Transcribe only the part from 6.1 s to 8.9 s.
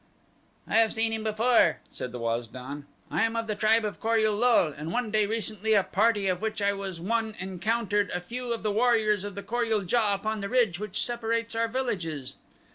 of which I was one encountered a few of the